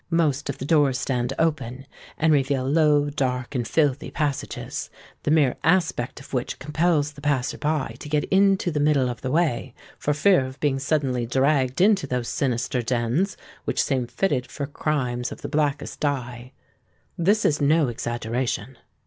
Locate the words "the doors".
0.57-0.97